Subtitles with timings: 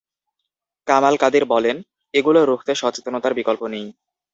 [0.87, 1.77] কামাল কাদির বলেন,
[2.13, 3.85] এগুলো রুখতে সচেতনতার বিকল্প নেই।